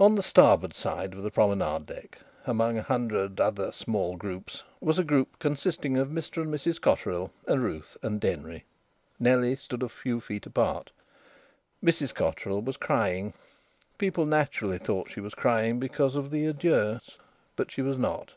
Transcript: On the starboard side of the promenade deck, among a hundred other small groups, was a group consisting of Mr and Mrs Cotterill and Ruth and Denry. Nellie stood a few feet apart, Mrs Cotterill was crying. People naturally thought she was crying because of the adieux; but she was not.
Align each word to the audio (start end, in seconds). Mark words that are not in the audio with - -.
On 0.00 0.14
the 0.14 0.22
starboard 0.22 0.74
side 0.74 1.12
of 1.12 1.22
the 1.22 1.30
promenade 1.30 1.84
deck, 1.84 2.20
among 2.46 2.78
a 2.78 2.82
hundred 2.82 3.38
other 3.38 3.72
small 3.72 4.16
groups, 4.16 4.62
was 4.80 4.98
a 4.98 5.04
group 5.04 5.38
consisting 5.38 5.98
of 5.98 6.08
Mr 6.08 6.40
and 6.40 6.46
Mrs 6.50 6.80
Cotterill 6.80 7.30
and 7.46 7.62
Ruth 7.62 7.98
and 8.02 8.18
Denry. 8.22 8.64
Nellie 9.20 9.56
stood 9.56 9.82
a 9.82 9.90
few 9.90 10.18
feet 10.18 10.46
apart, 10.46 10.92
Mrs 11.84 12.14
Cotterill 12.14 12.62
was 12.62 12.78
crying. 12.78 13.34
People 13.98 14.24
naturally 14.24 14.78
thought 14.78 15.10
she 15.10 15.20
was 15.20 15.34
crying 15.34 15.78
because 15.78 16.14
of 16.16 16.30
the 16.30 16.46
adieux; 16.48 17.00
but 17.54 17.70
she 17.70 17.82
was 17.82 17.98
not. 17.98 18.32